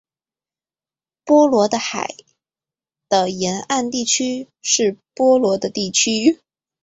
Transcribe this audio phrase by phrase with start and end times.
[1.23, 2.07] 波罗的海
[3.07, 6.41] 的沿岸地区是波罗的地区。